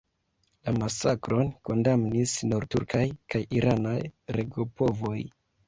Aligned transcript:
La 0.69 0.71
masakron 0.83 1.51
kondamnis 1.69 2.33
nur 2.49 2.67
turkaj 2.77 3.03
kaj 3.35 3.45
iranaj 3.61 3.97
regopovoj. 4.41 5.17